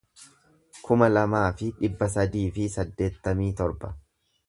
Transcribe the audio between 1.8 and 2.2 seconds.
dhibba